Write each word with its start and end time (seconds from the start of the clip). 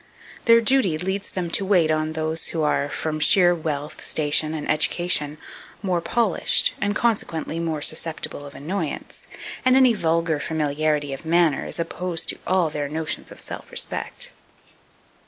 Their 0.45 0.61
duty 0.61 0.97
leads 0.97 1.29
them 1.29 1.51
to 1.51 1.63
wait 1.63 1.91
on 1.91 2.13
those 2.13 2.47
who 2.47 2.63
are, 2.63 2.89
from 2.89 3.19
sheer 3.19 3.53
wealth, 3.53 4.03
station, 4.03 4.55
and 4.55 4.67
education, 4.67 5.37
more 5.83 6.01
polished, 6.01 6.73
and 6.81 6.95
consequently 6.95 7.59
more 7.59 7.83
susceptible 7.83 8.43
of 8.47 8.55
annoyance; 8.55 9.27
and 9.63 9.75
any 9.75 9.93
vulgar 9.93 10.39
familiarity 10.39 11.13
of 11.13 11.23
manner 11.23 11.67
is 11.67 11.79
opposed 11.79 12.29
to 12.29 12.39
all 12.47 12.71
their 12.71 12.89
notions 12.89 13.31
of 13.31 13.39
self 13.39 13.69
respect. 13.69 14.31